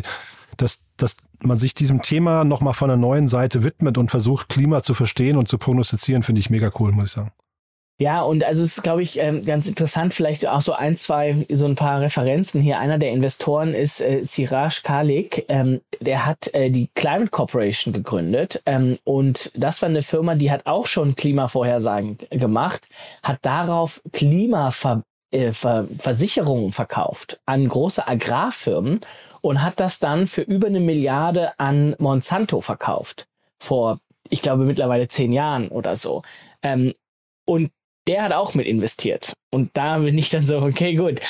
dass, 0.58 0.84
dass 0.98 1.18
man 1.42 1.58
sich 1.58 1.74
diesem 1.74 2.02
Thema 2.02 2.44
nochmal 2.44 2.74
von 2.74 2.90
einer 2.90 3.02
neuen 3.02 3.28
Seite 3.28 3.64
widmet 3.64 3.98
und 3.98 4.12
versucht, 4.12 4.50
Klima 4.50 4.84
zu 4.84 4.94
verstehen 4.94 5.38
und 5.38 5.48
zu 5.48 5.58
prognostizieren, 5.58 6.24
finde 6.24 6.40
ich 6.40 6.50
mega 6.50 6.72
cool, 6.80 6.92
muss 6.92 7.06
ich 7.06 7.12
sagen. 7.12 7.32
Ja, 8.02 8.24
und 8.24 8.44
also 8.44 8.64
es 8.64 8.78
ist, 8.78 8.84
glaube 8.84 9.04
ich, 9.04 9.20
ähm, 9.20 9.44
ganz 9.44 9.68
interessant, 9.68 10.16
vielleicht 10.16 10.48
auch 10.48 10.62
so 10.62 10.74
ein, 10.74 10.98
zwei, 10.98 11.46
so 11.52 11.68
ein 11.68 11.76
paar 11.76 12.02
Referenzen 12.02 12.60
hier. 12.60 12.80
Einer 12.80 12.98
der 12.98 13.12
Investoren 13.12 13.76
ist 13.76 14.02
äh, 14.02 14.24
Siraj 14.24 14.82
Kalik, 14.82 15.46
ähm, 15.50 15.82
der 16.00 16.26
hat 16.26 16.52
äh, 16.56 16.72
die 16.72 16.90
Climate 16.96 17.30
Corporation 17.30 17.94
gegründet 17.94 18.60
ähm, 18.66 18.98
und 19.04 19.52
das 19.56 19.84
war 19.84 19.90
eine 19.90 20.02
Firma, 20.02 20.34
die 20.34 20.50
hat 20.50 20.66
auch 20.66 20.88
schon 20.88 21.14
Klimavorhersagen 21.14 22.18
gemacht, 22.32 22.88
hat 23.22 23.38
darauf 23.44 24.02
Klimaversicherungen 24.12 25.04
äh, 25.32 25.52
verkauft 25.52 27.40
an 27.46 27.68
große 27.68 28.08
Agrarfirmen 28.08 29.02
und 29.42 29.62
hat 29.62 29.80
das 29.80 30.00
dann 30.00 30.28
für 30.28 30.42
über 30.42 30.68
eine 30.68 30.80
Milliarde 30.80 31.60
an 31.60 31.96
Monsanto 32.00 32.62
verkauft. 32.62 33.28
Vor, 33.60 34.00
ich 34.30 34.42
glaube, 34.42 34.66
mittlerweile 34.66 35.08
zehn 35.08 35.34
Jahren 35.34 35.70
oder 35.70 35.96
so. 35.96 36.24
Ähm, 36.62 36.94
und 37.46 37.72
der 38.08 38.24
hat 38.24 38.34
auch 38.34 38.56
mit 38.56 38.68
investiert. 38.68 39.34
Und 39.52 39.72
da 39.74 40.00
bin 40.00 40.18
ich 40.18 40.30
dann 40.30 40.46
so, 40.46 40.58
okay, 40.58 40.96
gut. 40.96 41.22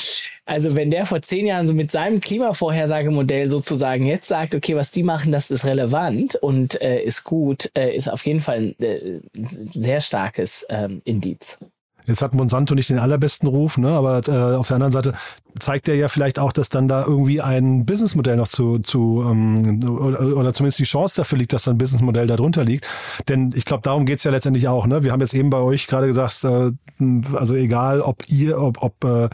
Also 0.44 0.74
wenn 0.74 0.90
der 0.90 1.06
vor 1.06 1.22
zehn 1.22 1.46
Jahren 1.46 1.66
so 1.66 1.74
mit 1.74 1.90
seinem 1.90 2.20
Klimavorhersagemodell 2.20 3.50
sozusagen 3.50 4.06
jetzt 4.06 4.28
sagt, 4.28 4.54
okay, 4.54 4.74
was 4.74 4.90
die 4.90 5.02
machen, 5.02 5.32
das 5.32 5.50
ist 5.50 5.64
relevant 5.64 6.36
und 6.36 6.80
äh, 6.80 7.02
ist 7.02 7.24
gut, 7.24 7.70
äh, 7.76 7.94
ist 7.94 8.08
auf 8.08 8.24
jeden 8.26 8.40
Fall 8.40 8.74
ein 8.80 8.82
äh, 8.82 9.20
sehr 9.34 10.00
starkes 10.00 10.66
ähm, 10.68 11.00
Indiz. 11.04 11.58
Jetzt 12.06 12.22
hat 12.22 12.34
Monsanto 12.34 12.74
nicht 12.74 12.90
den 12.90 12.98
allerbesten 12.98 13.48
Ruf, 13.48 13.78
ne? 13.78 13.90
aber 13.90 14.20
äh, 14.26 14.56
auf 14.56 14.68
der 14.68 14.76
anderen 14.76 14.92
Seite 14.92 15.14
zeigt 15.58 15.88
er 15.88 15.94
ja 15.94 16.08
vielleicht 16.08 16.38
auch, 16.38 16.52
dass 16.52 16.68
dann 16.68 16.88
da 16.88 17.04
irgendwie 17.04 17.40
ein 17.40 17.86
Businessmodell 17.86 18.36
noch 18.36 18.48
zu, 18.48 18.78
zu 18.78 19.24
ähm, 19.28 19.80
oder, 19.88 20.20
oder 20.36 20.52
zumindest 20.52 20.80
die 20.80 20.84
Chance 20.84 21.16
dafür 21.16 21.38
liegt, 21.38 21.52
dass 21.52 21.64
da 21.64 21.70
ein 21.70 21.78
Businessmodell 21.78 22.26
darunter 22.26 22.64
liegt. 22.64 22.88
Denn 23.28 23.52
ich 23.54 23.64
glaube, 23.64 23.82
darum 23.82 24.06
geht's 24.06 24.24
ja 24.24 24.30
letztendlich 24.30 24.66
auch. 24.68 24.86
Ne? 24.86 25.04
Wir 25.04 25.12
haben 25.12 25.20
jetzt 25.20 25.34
eben 25.34 25.50
bei 25.50 25.58
euch 25.58 25.86
gerade 25.86 26.06
gesagt, 26.06 26.42
äh, 26.44 26.72
also 27.34 27.54
egal, 27.54 28.00
ob 28.00 28.28
ihr, 28.28 28.60
ob, 28.60 28.82
ob 28.82 29.04
äh, 29.04 29.28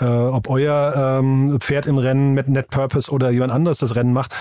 äh, 0.00 0.04
ob 0.06 0.48
euer 0.48 1.18
ähm, 1.20 1.58
Pferd 1.60 1.86
im 1.86 1.98
Rennen 1.98 2.32
mit 2.32 2.48
Net 2.48 2.68
Purpose 2.70 3.10
oder 3.10 3.30
jemand 3.30 3.52
anderes 3.52 3.78
das 3.78 3.96
Rennen 3.96 4.12
macht, 4.12 4.34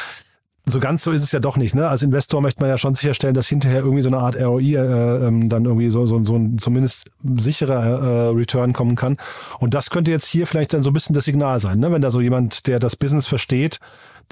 so 0.70 0.80
ganz 0.80 1.04
so 1.04 1.12
ist 1.12 1.24
es 1.24 1.32
ja 1.32 1.40
doch 1.40 1.56
nicht. 1.56 1.76
Ne? 1.76 1.88
Als 1.88 2.04
Investor 2.04 2.42
möchte 2.42 2.62
man 2.62 2.70
ja 2.70 2.78
schon 2.78 2.94
sicherstellen, 2.94 3.34
dass 3.34 3.48
hinterher 3.48 3.80
irgendwie 3.80 4.02
so 4.02 4.10
eine 4.10 4.18
Art 4.18 4.36
ROI 4.36 4.76
äh, 4.76 5.28
ähm, 5.28 5.48
dann 5.48 5.64
irgendwie 5.64 5.90
so, 5.90 6.06
so, 6.06 6.22
so 6.24 6.36
ein 6.36 6.60
zumindest 6.60 7.10
sicherer 7.24 7.84
äh, 7.84 8.30
Return 8.30 8.74
kommen 8.74 8.96
kann. 8.96 9.18
Und 9.60 9.74
das 9.74 9.90
könnte 9.90 10.12
jetzt 10.12 10.28
hier 10.28 10.46
vielleicht 10.46 10.74
dann 10.74 10.84
so 10.84 10.90
ein 10.90 10.94
bisschen 10.94 11.14
das 11.14 11.26
Signal 11.26 11.60
sein, 11.60 11.80
ne? 11.80 11.92
wenn 11.92 12.02
da 12.02 12.12
so 12.12 12.20
jemand, 12.20 12.68
der 12.68 12.80
das 12.80 12.98
Business 12.98 13.28
versteht, 13.28 13.80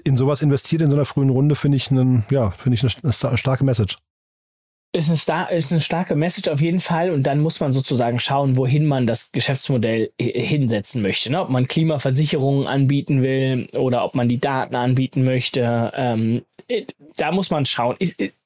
in 0.03 0.17
sowas 0.17 0.41
investiert 0.41 0.81
in 0.81 0.89
so 0.89 0.97
einer 0.97 1.05
frühen 1.05 1.29
Runde, 1.29 1.55
finde 1.55 1.77
ich 1.77 1.89
einen, 1.89 2.25
ja, 2.29 2.51
finde 2.51 2.75
ich 2.75 2.83
eine, 2.83 2.91
eine 3.03 3.37
starke 3.37 3.63
Message 3.63 3.97
ist 4.95 5.09
eine, 5.09 5.17
star 5.17 5.51
ist 5.51 5.71
eine 5.71 5.81
starke 5.81 6.15
Message 6.15 6.49
auf 6.49 6.61
jeden 6.61 6.79
Fall 6.79 7.11
und 7.11 7.23
dann 7.23 7.41
muss 7.41 7.59
man 7.59 7.73
sozusagen 7.73 8.19
schauen, 8.19 8.57
wohin 8.57 8.85
man 8.85 9.05
das 9.05 9.31
Geschäftsmodell 9.31 10.11
hinsetzen 10.19 11.01
möchte. 11.01 11.31
Ne? 11.31 11.41
Ob 11.41 11.49
man 11.49 11.67
Klimaversicherungen 11.67 12.65
anbieten 12.65 13.21
will 13.21 13.67
oder 13.73 14.05
ob 14.05 14.15
man 14.15 14.29
die 14.29 14.39
Daten 14.39 14.75
anbieten 14.75 15.23
möchte. 15.23 15.91
Ähm, 15.95 16.43
äh, 16.67 16.85
da 17.17 17.31
muss 17.31 17.51
man 17.51 17.65
schauen. 17.65 17.97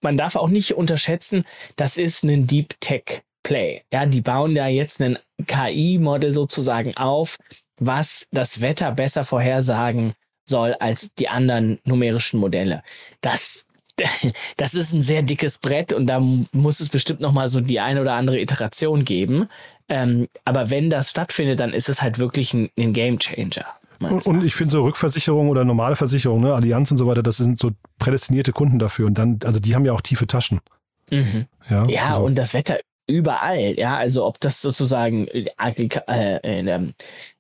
man 0.02 0.18
darf 0.18 0.36
auch 0.36 0.50
nicht 0.50 0.76
unterschätzen, 0.76 1.46
das 1.76 1.98
ist 1.98 2.24
ein 2.24 2.48
Deep 2.48 2.76
Tech 2.82 3.22
Play. 3.44 3.82
Ja, 3.94 4.06
die 4.06 4.22
bauen 4.22 4.56
da 4.56 4.68
jetzt 4.68 5.02
ein 5.02 5.18
KI-Model 5.46 6.34
sozusagen 6.34 6.98
auf, 6.98 7.38
was 7.80 8.28
das 8.32 8.62
Wetter 8.62 8.92
besser 8.92 9.24
vorhersagen 9.24 10.14
soll 10.46 10.74
als 10.74 11.14
die 11.14 11.30
anderen 11.30 11.80
numerischen 11.86 12.40
Modelle. 12.40 12.84
Das 13.22 13.66
das 14.58 14.74
ist 14.74 14.94
ein 14.94 15.02
sehr 15.02 15.22
dickes 15.22 15.58
Brett 15.58 15.94
und 15.94 16.08
da 16.08 16.20
muss 16.52 16.80
es 16.80 16.90
bestimmt 16.90 17.22
noch 17.22 17.32
mal 17.32 17.48
so 17.48 17.62
die 17.62 17.80
eine 17.80 18.02
oder 18.02 18.14
andere 18.14 18.40
Iteration 18.40 19.06
geben. 19.06 19.50
Ähm, 19.88 20.28
aber 20.46 20.70
wenn 20.70 20.90
das 20.90 21.10
stattfindet, 21.10 21.60
dann 21.60 21.74
ist 21.74 21.90
es 21.90 22.02
halt 22.02 22.20
wirklich 22.20 22.54
ein, 22.54 22.70
ein 22.78 22.94
Game 22.94 23.18
Changer. 23.18 23.66
Und, 24.00 24.26
und, 24.28 24.46
ich 24.46 24.56
finde 24.56 24.72
so 24.72 24.84
Rückversicherung 24.84 25.50
oder 25.50 25.66
normale 25.66 25.98
Versicherung, 25.98 26.42
ne, 26.42 26.54
Allianz 26.54 26.90
und 26.92 26.98
so 26.98 27.06
weiter, 27.08 27.22
das 27.22 27.38
sind 27.38 27.60
so 27.60 27.72
prädestinierte 27.98 28.54
Kunden 28.54 28.80
dafür. 28.80 29.08
Und 29.08 29.18
dann, 29.18 29.40
also 29.44 29.60
die 29.60 29.76
haben 29.76 29.84
ja 29.84 29.92
auch 29.92 30.02
tiefe 30.02 30.26
Taschen. 30.26 30.62
Mhm. 31.10 31.48
Ja, 31.70 31.86
ja 31.86 32.08
also. 32.12 32.24
und 32.24 32.36
das 32.36 32.54
Wetter 32.54 32.80
überall, 33.08 33.78
ja, 33.78 33.98
also 33.98 34.26
ob 34.26 34.40
das 34.40 34.62
sozusagen 34.62 35.28
äh, 35.28 35.48
äh, 35.58 36.60
in, 36.60 36.94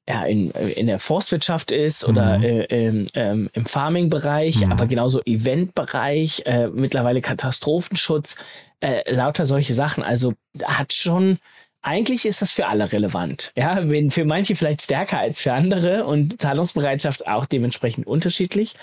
ja, 0.09 0.23
in, 0.23 0.49
in 0.49 0.87
der 0.87 0.97
Forstwirtschaft 0.97 1.71
ist 1.71 2.03
oder 2.03 2.39
mhm. 2.39 2.43
äh, 2.43 2.87
im, 2.87 3.07
ähm, 3.13 3.49
im 3.53 3.65
Farming-Bereich, 3.65 4.65
mhm. 4.65 4.71
aber 4.71 4.87
genauso 4.87 5.21
Event-Bereich, 5.21 6.41
äh, 6.47 6.67
mittlerweile 6.67 7.21
Katastrophenschutz, 7.21 8.35
äh, 8.79 9.13
lauter 9.13 9.45
solche 9.45 9.75
Sachen. 9.75 10.03
Also 10.03 10.33
hat 10.63 10.93
schon, 10.93 11.37
eigentlich 11.83 12.25
ist 12.25 12.41
das 12.41 12.51
für 12.51 12.65
alle 12.65 12.91
relevant. 12.91 13.51
Ja, 13.55 13.87
wenn 13.87 14.09
für 14.09 14.25
manche 14.25 14.55
vielleicht 14.55 14.81
stärker 14.81 15.19
als 15.19 15.41
für 15.41 15.53
andere 15.53 16.05
und 16.05 16.41
Zahlungsbereitschaft 16.41 17.27
auch 17.27 17.45
dementsprechend 17.45 18.07
unterschiedlich. 18.07 18.73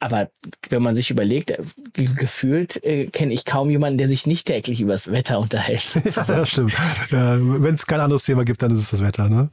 Aber 0.00 0.30
wenn 0.68 0.82
man 0.82 0.96
sich 0.96 1.10
überlegt, 1.10 1.52
äh, 1.52 1.58
gefühlt 1.94 2.82
äh, 2.82 3.06
kenne 3.06 3.32
ich 3.32 3.44
kaum 3.44 3.70
jemanden, 3.70 3.98
der 3.98 4.08
sich 4.08 4.26
nicht 4.26 4.48
täglich 4.48 4.80
über 4.80 4.92
das 4.92 5.12
Wetter 5.12 5.38
unterhält. 5.38 5.94
ja, 6.04 6.24
das 6.24 6.48
stimmt. 6.48 6.72
Ja, 7.10 7.36
wenn 7.38 7.74
es 7.74 7.86
kein 7.86 8.00
anderes 8.00 8.24
Thema 8.24 8.44
gibt, 8.44 8.62
dann 8.62 8.72
ist 8.72 8.80
es 8.80 8.90
das 8.90 9.00
Wetter. 9.00 9.28
Ne? 9.28 9.50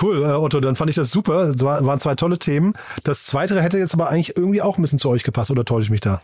Cool, 0.00 0.22
äh, 0.22 0.32
Otto, 0.32 0.60
dann 0.60 0.74
fand 0.74 0.88
ich 0.88 0.96
das 0.96 1.10
super. 1.10 1.52
Das 1.52 1.62
waren 1.62 2.00
zwei 2.00 2.14
tolle 2.14 2.38
Themen. 2.38 2.72
Das 3.04 3.24
zweite 3.24 3.60
hätte 3.60 3.78
jetzt 3.78 3.92
aber 3.92 4.08
eigentlich 4.08 4.36
irgendwie 4.36 4.62
auch 4.62 4.78
ein 4.78 4.82
bisschen 4.82 4.98
zu 4.98 5.10
euch 5.10 5.22
gepasst, 5.22 5.50
oder 5.50 5.66
täusche 5.66 5.84
ich 5.84 5.90
mich 5.90 6.00
da? 6.00 6.22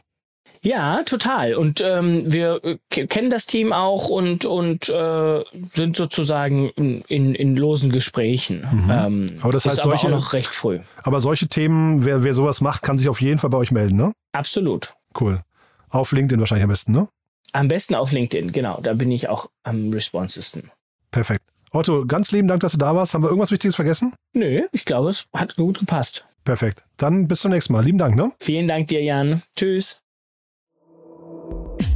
Ja, 0.67 1.05
total. 1.05 1.55
Und 1.55 1.81
ähm, 1.81 2.33
wir 2.33 2.61
äh, 2.65 3.07
kennen 3.07 3.31
das 3.31 3.47
Team 3.47 3.73
auch 3.73 4.09
und, 4.09 4.45
und 4.45 4.89
äh, 4.89 5.45
sind 5.75 5.97
sozusagen 5.97 6.71
in, 6.71 7.03
in 7.37 7.57
losen 7.57 7.93
Gesprächen. 7.93 8.67
Mhm. 8.69 8.91
Ähm, 8.91 9.27
aber 9.43 9.53
das 9.53 9.65
heißt, 9.65 9.77
solche, 9.77 10.09
noch 10.09 10.33
recht 10.33 10.53
früh. 10.53 10.81
Aber 11.05 11.21
solche 11.21 11.47
Themen, 11.47 12.05
wer, 12.05 12.25
wer 12.25 12.35
sowas 12.35 12.61
macht, 12.61 12.83
kann 12.83 12.99
sich 12.99 13.09
auf 13.09 13.21
jeden 13.21 13.39
Fall 13.39 13.51
bei 13.51 13.59
euch 13.59 13.71
melden, 13.71 13.97
ne? 13.97 14.13
Absolut. 14.33 14.95
Cool. 15.19 15.41
Auf 15.89 16.11
LinkedIn 16.11 16.41
wahrscheinlich 16.41 16.65
am 16.65 16.71
besten, 16.71 16.91
ne? 16.91 17.07
Am 17.53 17.69
besten 17.69 17.95
auf 17.95 18.11
LinkedIn, 18.11 18.51
genau. 18.51 18.81
Da 18.83 18.95
bin 18.95 19.13
ich 19.13 19.29
auch 19.29 19.49
am 19.63 19.93
responsesten. 19.93 20.73
Perfekt. 21.13 21.43
Otto, 21.71 22.07
ganz 22.07 22.33
lieben 22.33 22.49
Dank, 22.49 22.61
dass 22.63 22.73
du 22.73 22.79
da 22.79 22.93
warst. 22.93 23.15
Haben 23.15 23.23
wir 23.23 23.29
irgendwas 23.29 23.53
Wichtiges 23.53 23.77
vergessen? 23.77 24.15
Nö, 24.33 24.63
ich 24.73 24.85
glaube, 24.85 25.11
es 25.11 25.27
hat 25.33 25.55
gut 25.55 25.79
gepasst. 25.79 26.25
Perfekt. 26.43 26.83
Dann 26.97 27.29
bis 27.29 27.43
zum 27.43 27.53
nächsten 27.53 27.73
Mal. 27.73 27.85
Lieben 27.85 27.99
Dank, 27.99 28.17
ne? 28.17 28.33
Vielen 28.41 28.67
Dank 28.67 28.89
dir, 28.89 29.03
Jan. 29.03 29.43
Tschüss. 29.55 30.03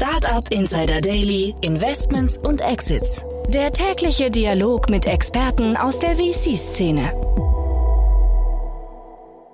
Startup 0.01 0.51
Insider 0.51 1.03
Daily, 1.03 1.55
Investments 1.61 2.39
und 2.39 2.63
Exits. 2.63 3.27
Der 3.49 3.71
tägliche 3.71 4.31
Dialog 4.31 4.89
mit 4.89 5.05
Experten 5.05 5.77
aus 5.77 5.99
der 5.99 6.17
VC-Szene. 6.17 7.13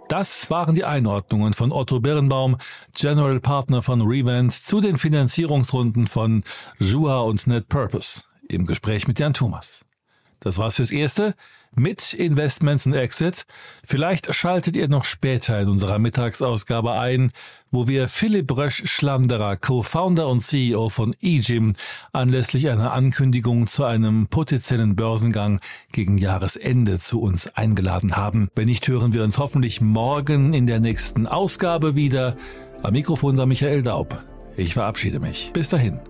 Das 0.09 0.49
waren 0.49 0.77
die 0.77 0.85
Einordnungen 0.85 1.53
von 1.53 1.73
Otto 1.73 1.99
Birnbaum, 1.99 2.59
General 2.95 3.41
Partner 3.41 3.83
von 3.83 4.03
Revent, 4.03 4.53
zu 4.53 4.81
den 4.81 4.99
Finanzierungsrunden 4.99 6.07
von 6.07 6.45
Jua 6.79 7.23
und 7.23 7.45
NetPurpose 7.49 8.23
im 8.49 8.67
Gespräch 8.67 9.09
mit 9.09 9.19
Jan 9.19 9.35
Thomas. 9.35 9.85
Das 10.39 10.59
war's 10.59 10.77
fürs 10.77 10.93
Erste 10.93 11.35
mit 11.75 12.13
Investments 12.13 12.87
und 12.87 12.95
Exits. 12.95 13.47
Vielleicht 13.85 14.33
schaltet 14.35 14.77
ihr 14.77 14.89
noch 14.89 15.05
später 15.05 15.61
in 15.61 15.69
unserer 15.69 15.99
Mittagsausgabe 15.99 16.93
ein, 16.93 17.33
wo 17.77 17.87
wir 17.87 18.09
Philipp 18.09 18.57
Rösch-Schlanderer, 18.57 19.59
Co-Founder 19.59 20.29
und 20.29 20.41
CEO 20.41 20.89
von 20.89 21.15
eGym, 21.21 21.75
anlässlich 22.11 22.71
einer 22.71 22.95
Ankündigung 22.95 23.67
zu 23.67 23.85
einem 23.85 24.29
potenziellen 24.29 24.97
Börsengang 24.97 25.61
gegen 25.93 26.17
Jahresende 26.17 26.99
zu 26.99 27.21
uns 27.21 27.55
eingeladen 27.55 28.17
haben. 28.17 28.49
Wenn 28.55 28.65
nicht, 28.65 28.89
hören 28.89 29.13
wir 29.13 29.23
uns 29.23 29.37
hoffentlich 29.37 29.83
morgen 29.83 30.55
in 30.55 30.67
der 30.67 30.81
nächsten 30.81 31.27
Ausgabe 31.27 31.95
wieder. 31.95 32.37
Am 32.83 32.93
Mikrofon 32.93 33.37
war 33.37 33.45
Michael 33.45 33.83
Daub. 33.83 34.25
Ich 34.57 34.73
verabschiede 34.73 35.21
mich. 35.21 35.51
Bis 35.53 35.69
dahin. 35.69 36.01